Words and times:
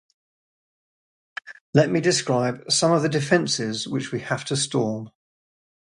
Let 1.75 1.91
me 1.91 2.01
describe 2.01 2.71
some 2.71 2.91
of 2.91 3.03
the 3.03 3.07
defenses 3.07 3.87
which 3.87 4.11
we 4.11 4.19
have 4.21 4.43
to 4.45 4.57
storm. 4.57 5.11